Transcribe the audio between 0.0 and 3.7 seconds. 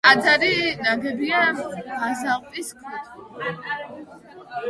ტაძარი ნაგებია ბაზალტის ქვით.